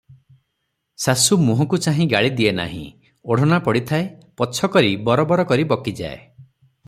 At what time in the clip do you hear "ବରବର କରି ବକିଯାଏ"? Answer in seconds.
5.11-6.19